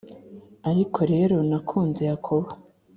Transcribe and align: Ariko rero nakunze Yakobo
Ariko 0.69 0.99
rero 1.13 1.37
nakunze 1.49 2.01
Yakobo 2.09 2.47